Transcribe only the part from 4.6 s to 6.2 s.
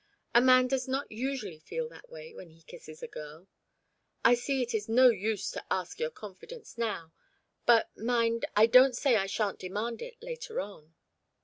it is no use to ask your